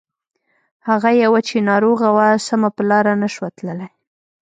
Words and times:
هغه 0.87 1.09
يوه 1.23 1.39
چې 1.47 1.65
ناروغه 1.69 2.07
وه 2.15 2.27
سمه 2.47 2.69
په 2.75 2.81
لاره 2.89 3.13
نه 3.21 3.27
شوه 3.33 3.49
تللای. 3.57 3.89